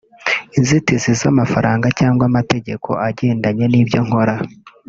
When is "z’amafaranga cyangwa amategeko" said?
1.19-2.89